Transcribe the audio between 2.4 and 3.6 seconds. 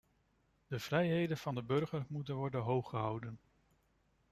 hooggehouden.